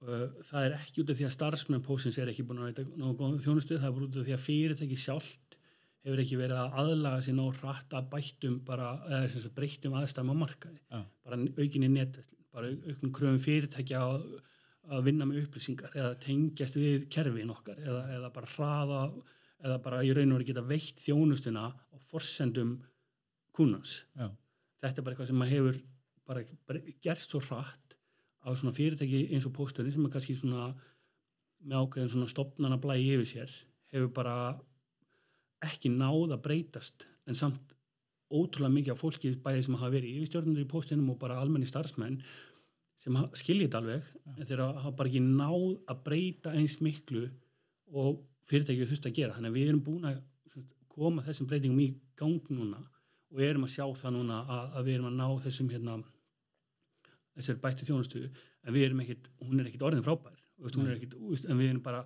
[0.03, 3.17] það er ekki út af því að starfsmenn pósins er ekki búin að veita náðu
[3.21, 5.57] góð þjónustu, það er bara út af því að fyrirtæki sjálft
[6.03, 9.95] hefur ekki verið að aðlaga sér nóg rætt að bættum bara, eða sem sagt breyttum
[10.01, 11.03] aðstæðum á markaði, Já.
[11.23, 14.25] bara aukinni netvæsli, bara auknum kröfum fyrirtækja að,
[14.91, 19.05] að vinna með upplýsingar eða tengjast við kerfin okkar eða, eða bara hraða
[19.62, 22.75] eða bara í raun og verið geta veitt þjónustuna og forsendum
[23.55, 24.01] kúnans.
[24.19, 24.27] Já.
[24.83, 25.81] Þetta er bara eitthvað sem maður hefur
[26.27, 27.91] bara bre- gerst svo hratt
[28.42, 30.72] á svona fyrirtæki eins og pósturinn sem er kannski svona
[31.62, 33.55] með ákveðin svona stopnana blæði yfir sér
[33.94, 34.37] hefur bara
[35.62, 37.76] ekki náð að breytast en samt
[38.33, 42.18] ótrúlega mikið af fólki bæði sem hafa verið yfirstjórnundur í póstinum og bara almenni starfsmenn
[42.98, 47.26] sem skilja þetta alveg en þeir hafa bara ekki náð að breyta eins miklu
[47.92, 49.37] og fyrirtækið þurft að gera.
[49.37, 50.20] Þannig að við erum búin að
[50.92, 52.81] koma þessum breytingum í gang núna
[53.33, 55.98] og erum að sjá það núna að, að við erum að ná þessum hérna
[57.37, 60.97] þessari bættu þjónustu en við erum ekkit, hún er ekkit orðin frábær veist, hún er
[60.97, 62.05] ekkit, veist, en við erum bara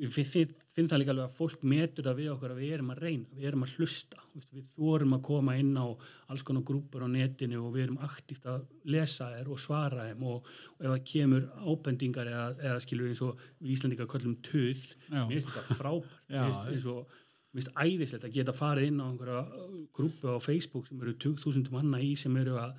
[0.00, 2.74] við finn, finn, finn það líka alveg að fólk metur það við okkur að við
[2.76, 5.86] erum að reyna við erum að hlusta, veist, við þorum að koma inn á
[6.32, 10.28] alls konar grúpur á netinu og við erum aktíft að lesa þér og svara þeim
[10.32, 14.86] og, og ef það kemur ábendingar eða, eða skilur eins og við Íslandika köllum töð,
[15.10, 17.18] mér finnst þetta frábært finnst eins og
[17.50, 21.16] mér finnst æðislegt að geta farið inn á einhverja uh, grúpu á Facebook sem eru
[21.18, 22.78] 20.000 manna í sem eru að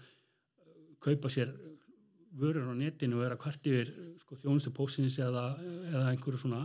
[1.02, 1.52] kaupa sér
[2.42, 3.90] vörur á netinu og er að kvart yfir
[4.22, 5.50] sko, þjónustu póstins eða,
[5.92, 6.62] eða einhverju svona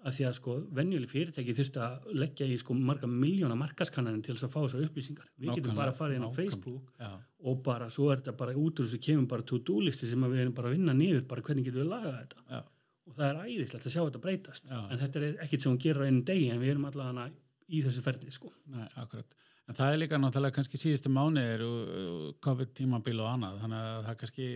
[0.00, 4.32] að því að sko venjuleg fyrirtæki þurfti að leggja í sko marga miljóna markaskannanir til
[4.32, 5.26] þess að fá þessar upplýsingar.
[5.36, 6.38] Við getum Nákvæmlega, bara farið inn á nákvæmlega.
[6.40, 7.10] Facebook Já.
[7.50, 10.32] og bara svo er þetta bara út úr þessu kemur bara to-do listi sem að
[10.32, 12.62] við erum bara að vinna niður bara hvernig getum við lagað þetta Já.
[13.10, 14.80] og það er æðislegt að sjá þetta breytast Já.
[14.88, 17.28] en þetta er ekkit sem hún gerir á einu degi en við erum allavega
[17.68, 18.54] í þessu ferli sko.
[18.72, 19.36] Nei, akkurat.
[19.70, 24.12] En það er líka náttúrulega kannski síðustu mánuðir og COVID-tímabil og annað, þannig að það
[24.12, 24.46] er kannski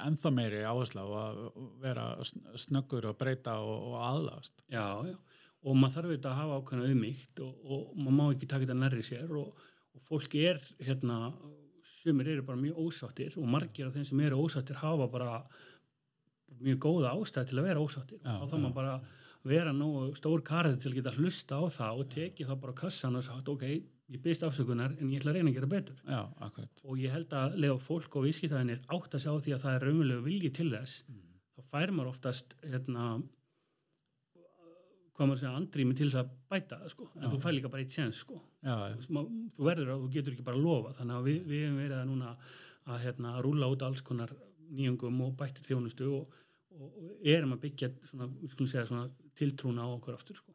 [0.00, 1.38] ennþá meiri áhersla á að
[1.82, 4.64] vera sn- snöggur og breyta og, og aðlagast.
[4.72, 5.14] Já, já,
[5.62, 8.78] og maður þarf auðvitað að hafa ákveðna auðmygt og, og maður má ekki taka þetta
[8.80, 9.64] nærri sér og,
[9.94, 11.20] og fólk er hérna,
[12.00, 15.42] sumir eru bara mjög ósáttir og margir af þeim sem eru ósáttir hafa bara
[16.60, 18.22] mjög góða ástæði til að vera ósáttir.
[18.24, 18.98] Já, og þá þarf maður bara
[19.46, 22.80] vera nógu stór karið til að geta hlusta á það og tekið það bara á
[22.82, 23.64] kassan og sagt ok,
[24.10, 26.00] ég byrst afsökunar en ég ætla að reyna að gera betur.
[26.04, 26.22] Já,
[26.84, 29.86] og ég held að lega fólk og viðskiptaðinir átt að sjá því að það er
[29.86, 31.04] raunverulegu vilji til þess.
[31.56, 33.06] Þá fær maður oftast hérna
[35.20, 37.06] hvað maður segja andrými til þess að bæta það sko.
[37.20, 38.38] En þú fær líka bara eitt séns sko.
[38.64, 38.76] Já,
[39.06, 41.96] þú verður að, þú getur ekki bara að lofa þannig að við, við hefum verið
[41.98, 42.30] að núna
[42.90, 44.32] að hérna að rúla út alls konar
[44.70, 46.38] nýjungum og bættir þjónustu og,
[46.72, 49.04] og, og erum að byggja svona,
[49.40, 50.54] tiltrúna á okkur aftur sko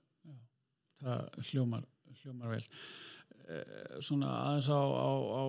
[1.02, 1.86] það hljómar,
[2.21, 2.65] hljómar vel.
[3.45, 5.43] Eh, Svona aðeins á, á, á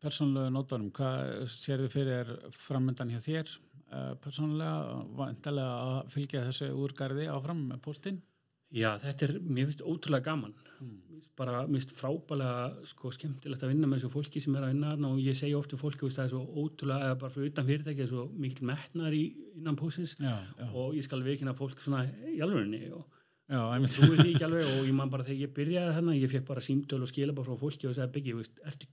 [0.00, 6.70] persónulegu nótunum, hvað sér þið fyrir framöndan hjá þér eh, persónulega, vantarlega að fylgja þessu
[6.76, 8.20] úrgarði áfram með postinn?
[8.70, 10.52] Já, þetta er, mér finnst ótrúlega gaman.
[10.78, 14.74] Finnst bara, mér finnst frábælega sko skemmtilegt að vinna með þessu fólki sem er að
[14.76, 17.98] vinna og ég segi ofta fólki, það er svo ótrúlega eða bara fyrir utan fyrirtæki,
[17.98, 19.24] það er svo mikil metnar í
[19.58, 23.08] innan pósins Já, já, og ég skal veikina fólk svona í alvörinni og
[23.50, 26.62] þú er líka alveg og ég man bara þegar ég byrjaði þarna ég fekk bara
[26.62, 28.36] símtöl og skila bara frá fólki og segja byggi,
[28.70, 28.86] ertu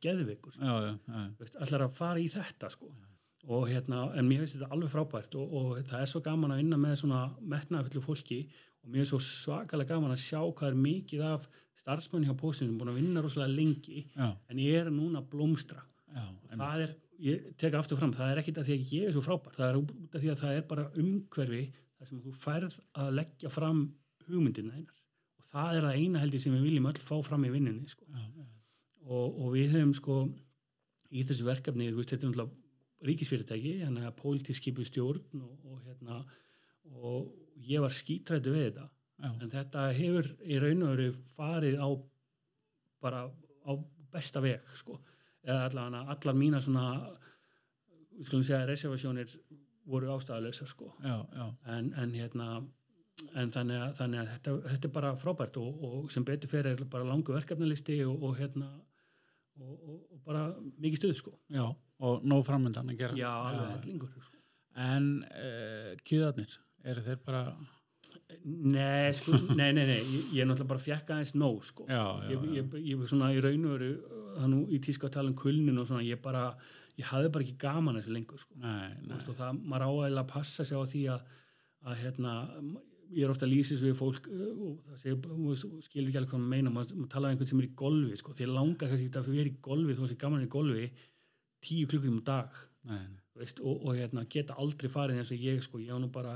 [1.37, 2.89] veist, allar að fara í þetta sko.
[3.47, 6.63] Og hérna, en mér finnst þetta alveg frábært og, og það er svo gaman að
[6.63, 7.19] vinna með svona
[7.53, 8.39] metnaðfullu fólki
[8.87, 11.47] og mér er svo svakalega gaman að sjá hvað er mikið af
[11.81, 15.29] starfsmönni hjá póstinu sem búin að vinna rosalega lengi já, en ég er núna að
[15.33, 15.83] blómstra.
[16.15, 16.93] Já, og það er,
[17.25, 19.57] ég tek aftur fram það er ekkit að því að ég er svo frábær.
[19.57, 21.63] Það er út af því að það er bara umhverfi
[21.97, 23.81] þar sem þú færð að leggja fram
[24.27, 25.01] hugmyndina einar.
[25.37, 28.07] Og það er það eina heldur sem við viljum öll fá fram í vinnunni sko.
[29.07, 30.21] og, og við höfum sko
[31.11, 36.23] í þessu verkefni, veist, þetta er náttúrulega ríkisfyrirtæki, hann er pólitískipu stjórn og, og hérna
[36.97, 37.29] og
[37.67, 38.87] ég var skítrættu við þetta.
[39.17, 41.89] Já, en þetta hefur í raun og veru farið á
[43.01, 43.23] bara
[43.65, 43.71] á
[44.13, 44.99] besta veg sko,
[45.45, 46.85] eða allan allar mína svona
[48.17, 49.33] við skulum segja reservasjónir
[49.87, 50.91] voru ástæðalösa sko.
[51.01, 52.49] Já, já, en, en hérna
[53.33, 56.75] en þannig að, þannig að þetta, þetta er bara frábært og, og sem betur fyrir
[56.75, 58.69] er bara langu verkefnalisti og, og hérna
[59.57, 60.43] og, og, bara
[60.77, 61.33] mikið stuð sko.
[61.53, 61.65] Já,
[62.03, 63.17] og nóg framöndan að gera.
[63.17, 64.35] já, alveg hellingur sko.
[64.77, 66.57] En uh, kjöðarnir,
[66.91, 67.43] eru þeir bara,
[68.47, 71.87] nei, sko, nei, nei, nei ég, ég er náttúrulega bara fjekka aðeins nóg sko.
[71.89, 73.91] Já, já, ég, já, ég, ég var svona í raun og veru
[74.37, 76.49] það nú í tíska að tala um kulnin og svona ég bara,
[76.99, 78.59] ég hafði bara ekki gaman þessu lengur sko.
[78.63, 81.33] Nei, nei, veist, og það, maður áægilega að passa sig á því að,
[81.87, 82.37] að hérna,
[83.15, 86.33] ég er ofta að lýsa þessu við fólk uh, og það segir, skilur ekki alveg
[86.33, 88.91] hvað maður meina, maður, maður tala um einhvern sem er í golfi, sko, því langar
[88.91, 90.89] kannski ekki að vera í golfi þó þessi gaman er í golfi
[91.63, 92.59] tíu klukkum um dag
[93.41, 96.35] veist, og, og hérna, geta aldrei farið eins og ég sko, ég á nú bara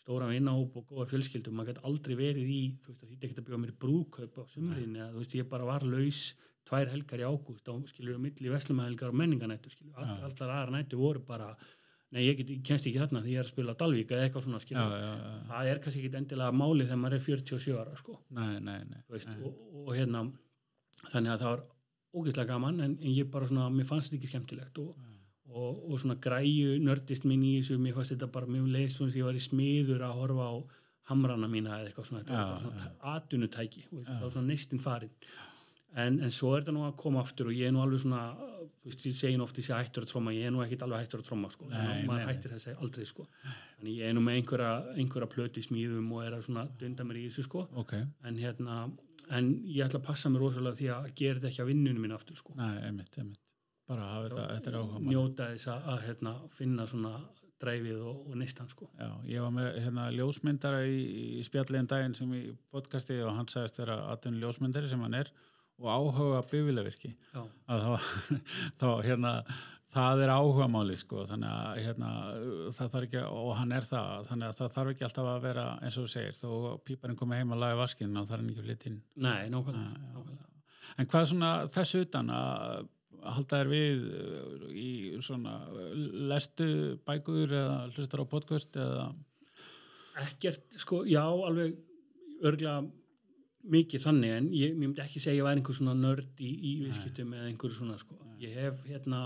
[0.00, 3.48] stóra vinnahóp og góða fjölskyldum, maður geta aldrei verið í þú veist því ekki að
[3.48, 6.20] bjóða mér brúköp á sumrin eða þú veist ég bara var laus
[6.66, 10.76] tvær helgar í ágúst og skiljur á milli veslumæðelgar og menninganættu skiljur, all, allar aðra
[10.76, 11.52] nættu voru bara
[12.14, 14.62] nei ég, get, kennst ekki þarna því ég er að spila Dalvík eða eitthvað svona
[14.62, 15.40] skiljur, já, já, já.
[15.50, 18.18] það er kannski ekki endilega málið þegar maður er 47 ára sko.
[18.38, 20.22] Nei, nei, nei, veist, og, og hérna
[21.10, 21.64] þannig að það var
[22.16, 24.94] ógeðslega gaman en, en ég bara svona, mér fannst þetta ekki skemmtilegt og,
[25.52, 29.12] og, og svona græju nördist minn í þessu, mér fannst þetta bara mjög leist sem
[29.14, 30.54] ég var í smiður að horfa á
[31.10, 35.12] hamrana mína eða eitthvað svona, var svona atunutæki, það var svona neistinn farin
[35.96, 38.24] en, en svo er þetta nú að koma aftur og ég er nú alveg svona
[38.36, 40.62] þú veist, ég segi nú oft því að ég hættur að tróma ég er nú
[40.64, 41.70] ekkit alveg hættur að tróma sko.
[41.70, 43.26] Maður hættir þess að aldrei sko.
[43.78, 47.18] Þannig ég er nú með einhverja, einhverja plöti smíðum og er að svona dunda mér
[47.22, 47.64] í þessu sko.
[47.82, 48.06] Okay.
[48.26, 48.76] en hérna,
[49.34, 52.14] en ég ætla að passa mér rosalega því að gera þetta ekki á vinnunum mín
[52.14, 52.54] aftur sko.
[52.60, 53.42] Nei, einmitt, einmitt
[53.88, 57.12] bara hafa þetta, þetta er áhuga njóta þess að, að hérna, finna svona
[57.62, 58.88] dræfið og, og neistan sko.
[59.00, 60.96] Já, ég var með hérna ljósmyndara í,
[61.40, 65.32] í spjallegin daginn sem í podcasti og hann sagðist þeirra aðtunni ljósmyndari sem hann er
[65.76, 68.12] og áhuga byggilevirki að þá,
[68.80, 69.32] þá hérna
[69.96, 72.10] það er áhuga máli sko þannig að hérna
[72.76, 75.66] það þarf ekki og hann er það, þannig að það þarf ekki alltaf að vera
[75.80, 76.50] eins og þú segir, þó
[76.86, 80.44] píparinn komið heim að laga vaskinn og það er ekki flytinn Nei, nákvæmlega
[80.96, 82.86] En hvað svona þessu utan að
[83.36, 84.90] halda þér við uh, í
[85.24, 85.56] svona
[86.30, 86.68] lestu
[87.06, 89.08] bækur eða hlustar á podcast eða?
[90.22, 91.74] Ekkert, sko, já, alveg
[92.46, 92.78] örgla
[93.72, 96.50] mikið þannig en ég, ég myndi ekki segja að ég væri einhver svona nörd í,
[96.52, 98.18] í viðskiptum eða einhver svona sko.
[98.40, 99.22] Ég hef hérna,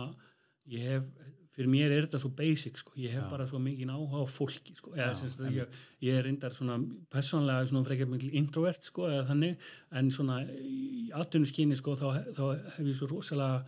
[0.70, 1.10] ég hef,
[1.56, 3.30] fyrir mér er þetta svo basic sko, ég hef Já.
[3.32, 6.78] bara svo mikið áhuga á fólki sko, eða semst að ég, ég er reyndar svona
[7.12, 9.68] personlega svona frekar mikil introvert sko eða þannig.
[10.00, 12.08] En svona í aðtunum skyni sko þá,
[12.38, 12.44] þá
[12.78, 13.64] hef ég svo rosalega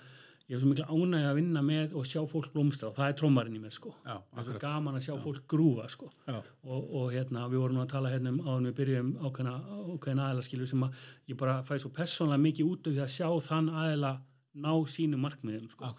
[0.48, 3.16] ég hef svo miklu ánægi að vinna með og sjá fólk blómstra og það er
[3.20, 3.94] trómarinn í mér sko.
[4.02, 5.20] Já, það er gaman að sjá Já.
[5.22, 6.10] fólk grúa sko.
[6.28, 9.54] Og, og hérna við vorum að tala hérna um áður við byrjum ákveðna,
[9.94, 11.00] ákveðna aðeila sem að
[11.32, 14.12] ég bara fæ svo persónlega mikið út af því að sjá þann aðeila
[14.52, 15.92] ná sínu markmiðum sko.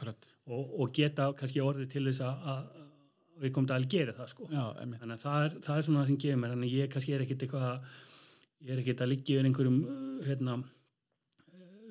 [0.45, 2.65] Og, og geta kannski orðið til þess að
[3.41, 4.47] við komum til að gera það sko.
[4.51, 7.15] Já, þannig að það er, það er svona það sem gefur mér þannig ég kannski
[7.15, 7.87] er ekkit eitthvað
[8.63, 9.79] ég er ekkit að liggja yfir einhverjum
[10.27, 10.57] hérna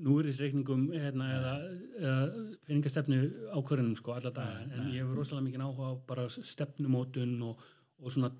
[0.03, 1.53] núriðsreikningum hérna, eða,
[2.01, 3.21] eða peningastefnu
[3.55, 7.63] ákvörðunum sko alla dag en ég hefur rosalega mikið áhuga á bara stefnumótun og,
[8.03, 8.33] og svona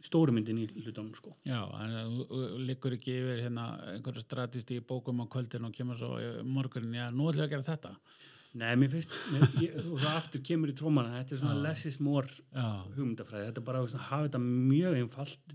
[0.00, 1.34] stórumyndin í hlutunum sko.
[1.44, 1.94] Já, en
[2.30, 6.14] þú liggur ekki yfir hérna einhverju stratist í bókum á kvöldin og kemur svo
[6.46, 7.94] morgunin, já, nú ætlum ég að gera þetta.
[8.60, 11.64] Nei, mér finnst, mér, ég, og það aftur kemur í trómana, þetta er svona já.
[11.68, 12.26] less is more
[12.96, 15.54] hugmyndafræði, þetta er bara að hafa þetta mjög einfalt,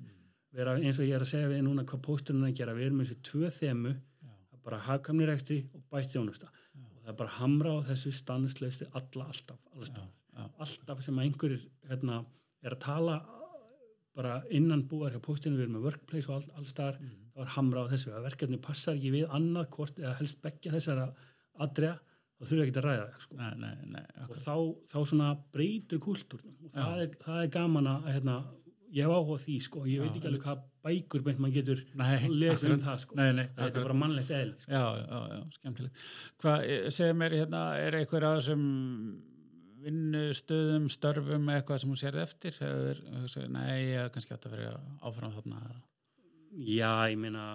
[0.56, 3.02] vera eins og ég er að segja við núna hvað pósturinn að gera, við erum
[3.04, 3.96] eins og tvö þemu
[4.66, 6.82] bara hagkamni rekstri og bætt þjónusta já.
[6.82, 11.68] og það er bara hamra á þessu stannuslausti alla alltaf, alltaf, já, alltaf sem einhverjir
[11.90, 12.24] hérna,
[12.66, 13.20] er að tala
[14.16, 17.16] bara innan búar hjá postinu við erum með workplace og all, allstar mm.
[17.36, 20.74] þá er hamra á þessu, að verkefni passar ekki við annað hvort eða helst begja
[20.76, 21.08] þessara
[21.66, 21.98] aðdreja,
[22.36, 23.40] þá þurfa ekki að ræða það sko.
[24.26, 24.56] og þá,
[24.92, 28.38] þá svona breytur kúltúrnum og það er, það er gaman að hérna,
[28.94, 31.84] ég hef áhuga því sko, ég veit ekki alveg hvað bækur beint maður getur
[32.30, 34.72] lesið um það sko, nei, nei, þetta er bara mannlegt eðl sko.
[34.72, 36.04] Já, já, já, skemmtilegt.
[36.44, 38.68] Hvað, eh, segð mér hérna, er eitthvað að þessum
[39.86, 43.02] vinnustöðum, störfum eitthvað sem hún sér eftir, hefur,
[43.54, 44.74] nei, kannski átt að vera
[45.06, 45.62] áfram þarna.
[46.56, 47.46] Já, ég meina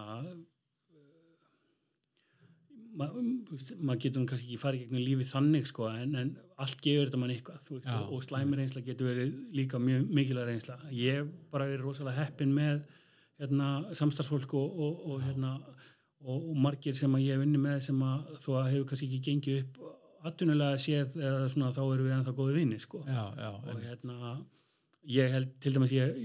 [3.01, 7.21] maður ma getur kannski ekki farið gegnum lífið þannig sko en, en allt gefur þetta
[7.23, 10.77] mann eitthvað veist, Já, og slæmir reynsla getur verið líka mjög mikilvæg reynsla.
[10.95, 12.83] Ég bara verið rosalega heppin með
[13.41, 15.55] hérna, samstarfsfólk og, og, og, hérna,
[16.29, 19.83] og margir sem ég hef unni með sem að að hefur kannski ekki gengið upp
[20.29, 23.01] aðtunulega séð eða svona þá eru við ennþá góði vinni sko.
[23.09, 23.25] Já,
[23.57, 24.35] og hérna
[25.09, 26.17] ég held til dæmis ég,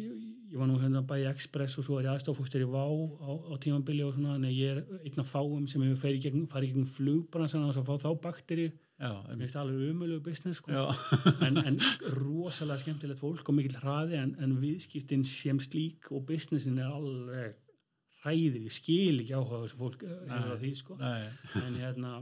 [0.51, 3.53] ég var nú hérna bæði Express og svo er ég aðstofústur í Vá á, á
[3.61, 7.67] tímanbili og svona en ég er einn af fáum sem hefur farið gegn, gegn flugbransan
[7.67, 10.71] og fá þá bakteri mér finnst það alveg umölu business sko.
[11.43, 11.79] en, en
[12.15, 17.57] rosalega skemmtilegt fólk og mikill hraði en, en viðskiptin sem slík og businessin er alveg
[18.25, 20.97] hræðir, ég skil ekki áhuga þessum fólk eh, hefur á því sko.
[21.61, 22.13] En hérna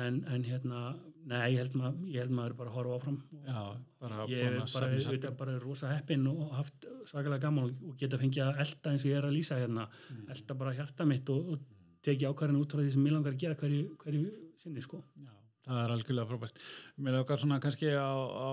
[0.00, 0.80] en, en hérna,
[1.28, 3.18] nei, ég held maður ég held maður bara að horfa áfram.
[3.46, 3.60] Já,
[4.02, 8.18] bara ég er bara, auðvitað bara rosa heppin og haft svakalega gaman og, og geta
[8.20, 9.86] fengið að elda eins og ég er að lýsa hérna.
[10.10, 10.26] Mm.
[10.34, 11.64] elda bara hjarta mitt og, og
[12.04, 14.24] teki ákvarðin út frá því sem ég langar að gera hverju, hverju
[14.60, 15.00] sinni sko.
[15.24, 15.34] Já,
[15.68, 16.64] það er algjörlega frábært.
[17.06, 18.50] Mér okkar svona kannski á, á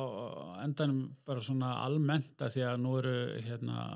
[0.65, 3.15] endanum bara svona almennt að því að nú eru
[3.47, 3.87] hérna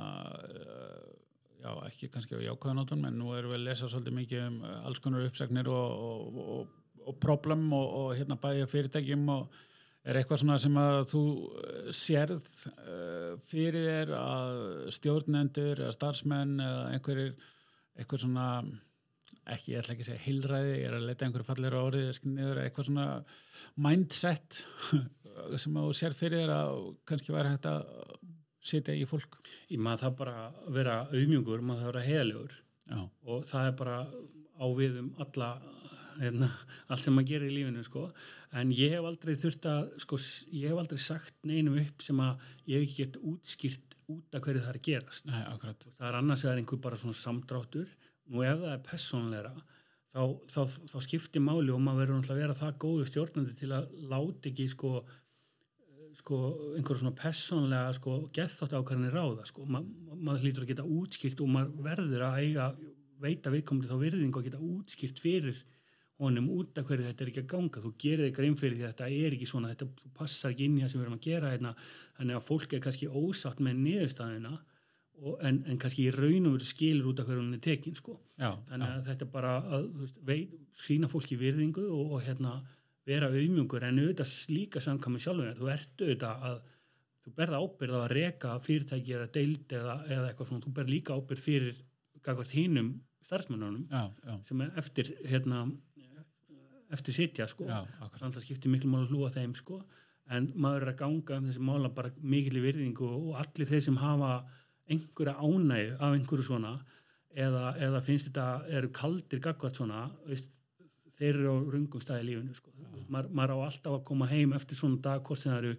[1.62, 5.00] já, ekki kannski á jákvæðanótun en nú eru við að lesa svolítið mikið um alls
[5.04, 6.82] konar uppsagnir og, og og
[7.22, 9.56] problem og, og hérna bæði fyrirtækjum og
[10.06, 11.22] er eitthvað svona sem að þú
[11.62, 14.60] eh, sérð uh, fyrir þér að
[15.00, 17.32] stjórnendur eða starfsmenn eða einhverjir
[17.96, 18.48] eitthvað svona
[19.50, 22.12] ekki, ég ætla ekki að segja heilræði ég er að leta einhverju fallir á orðið
[22.64, 23.08] eitthvað svona
[23.88, 24.62] mindset
[25.62, 27.90] sem að þú sér fyrir þér að kannski væri hægt að
[28.66, 29.38] setja í fólk.
[29.70, 30.38] Í maður það bara
[30.74, 32.56] vera auðmjöngur maður það vera heilugur
[33.26, 33.98] og það er bara
[34.56, 35.50] á við um alla
[36.20, 36.50] hérna,
[36.92, 38.08] allt sem maður gerir í lífinu sko.
[38.56, 40.20] en ég hef aldrei þurft að sko,
[40.52, 44.44] ég hef aldrei sagt neinum upp sem að ég hef ekki gett útskýrt út af
[44.46, 45.26] hverju það er að gerast.
[45.26, 45.44] Nei,
[45.98, 47.90] það er annars vegar einhver bara svona samdráttur.
[48.30, 49.54] Nú ef það er personleira
[50.16, 50.62] þá, þá,
[50.94, 54.68] þá skiptir máli og maður verður að vera það góðu stjórnandi til að láti ekki
[54.72, 54.92] sko,
[56.22, 56.42] sko
[56.78, 59.68] einhver svona personlega sko gethtátt ákvæðinni ráða sko.
[59.68, 59.84] Ma,
[60.16, 62.70] maður hlýtur að geta útskýrt og maður verður að eiga
[63.22, 65.64] veita viðkomandi þá virðing og geta útskýrt fyrir
[66.22, 68.86] honum út af hverju þetta er ekki að ganga þú gerir þig grein fyrir því
[68.86, 71.26] að þetta er ekki svona þetta passar ekki inn í það sem við erum að
[71.26, 71.74] gera hérna.
[72.20, 74.54] þannig að fólk er kannski ósatt með niðurstaðina
[75.48, 78.16] en, en kannski í raun og veru skilur út af hverju hún er tekin sko.
[78.40, 79.04] já, þannig að já.
[79.10, 80.54] þetta er bara að veist, veit,
[80.86, 82.56] sína fólki virðingu og, og hérna,
[83.08, 86.62] vera auðmjöngur en auðvitað líka samkvæmum sjálfur þú ert auðvitað að
[87.26, 91.18] þú berða ábyrð að reka fyrirtæki eða deild eða, eða eitthvað svona, þú berð líka
[91.18, 91.84] ábyrð fyrir
[92.56, 92.94] hinnum
[93.26, 93.86] starfsmennunum
[94.46, 95.66] sem eftir hérna
[96.94, 97.68] eftir sitja sko.
[97.68, 99.80] Þannig að það skiptir miklu mál að hlúa þeim sko.
[100.36, 103.84] En maður er að ganga um þessi mála bara mikil í virðingu og allir þeir
[103.86, 104.32] sem hafa
[104.90, 106.74] einhverja ánæg af einhverju svona
[107.36, 110.52] eða, eða finnst þetta eru kaldir gagvart svona veist,
[111.18, 112.74] þeir eru á rungum staði í lífinu sko.
[113.08, 115.74] maður, maður á alltaf að koma heim eftir svona dag hvort sem það eru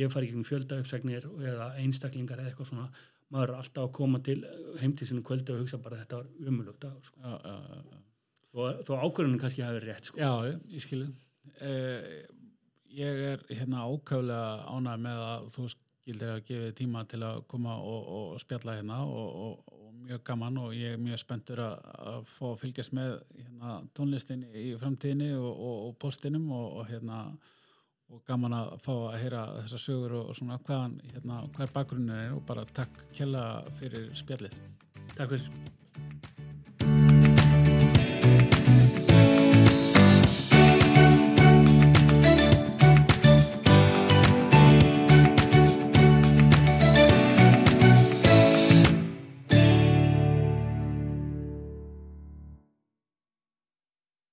[0.00, 2.88] ég fari ekki um fjöldaupsegnir eða einstaklingar eða eitthvað svona
[3.30, 4.38] maður er alltaf að koma til
[4.82, 7.34] heim til sinu kvöldu og hugsa bara þetta var umulugt dag sko.
[8.56, 10.20] Og þó ákvörðunum kannski hafi rétt sko.
[10.20, 11.10] Já, ég skilji
[11.60, 12.24] eh,
[12.90, 17.76] ég er hérna ákvæmlega ánæg með að þú skildir að gefa tíma til að koma
[17.78, 21.86] og, og spjalla hérna og, og, og mjög gaman og ég er mjög spenntur að,
[22.14, 27.22] að fá að fylgjast með hérna, tónlistin í framtíðinni og postinum og hérna
[28.10, 32.34] og gaman að fá að heyra þessa sögur og svona hvaðan, hérna, hver bakgrunnir er
[32.34, 33.44] og bara takk kjalla
[33.78, 34.58] fyrir spjallið.
[35.14, 36.39] Takk fyrir